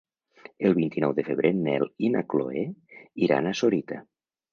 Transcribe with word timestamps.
El 0.69 0.75
vint-i-nou 0.77 1.11
de 1.19 1.25
febrer 1.27 1.51
en 1.55 1.59
Nel 1.67 1.85
i 2.07 2.09
na 2.13 2.23
Chloé 2.35 2.63
iran 3.27 3.51
a 3.51 3.53
Sorita. 3.61 4.01